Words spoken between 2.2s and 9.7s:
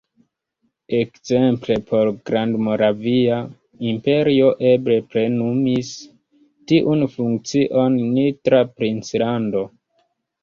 Grandmoravia imperio eble plenumis tiun funkcion Nitra princlando.